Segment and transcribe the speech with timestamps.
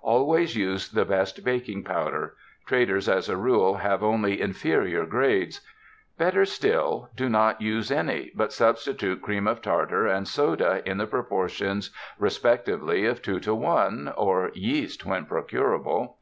[0.00, 2.34] Always use the best baking powder.
[2.64, 5.60] Traders as a rule have only inferior grades.
[6.16, 11.06] Better still, do not use any, but substitute cream of tartar and soda in the
[11.06, 16.16] proportions respectively of two to one, or yeast when procurable.